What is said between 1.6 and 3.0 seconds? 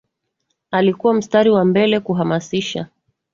mbele kuhamasisha